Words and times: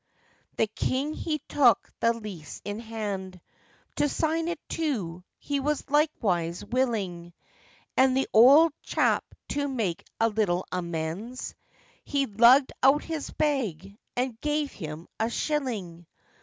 The 0.57 0.65
king 0.65 1.13
he 1.13 1.43
took 1.47 1.91
the 1.99 2.11
lease 2.11 2.59
in 2.65 2.79
hand, 2.79 3.39
To 3.97 4.09
sign 4.09 4.47
it, 4.47 4.59
too, 4.67 5.23
he 5.37 5.59
was 5.59 5.91
likewise 5.91 6.65
willing; 6.65 7.33
And 7.95 8.17
the 8.17 8.27
old 8.33 8.73
chap 8.81 9.23
to 9.49 9.67
make 9.67 10.03
a 10.19 10.27
little 10.27 10.65
amends, 10.71 11.53
He 12.03 12.25
lugg'd 12.25 12.71
out 12.81 13.03
his 13.03 13.29
bag, 13.29 13.95
and 14.15 14.41
gave 14.41 14.71
him 14.71 15.07
a 15.19 15.29
shilling. 15.29 16.07